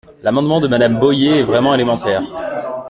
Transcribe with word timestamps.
L’amendement 0.23 0.59
de 0.59 0.67
Madame 0.67 0.97
Boyer 0.97 1.41
est 1.41 1.43
vraiment 1.43 1.75
élémentaire. 1.75 2.23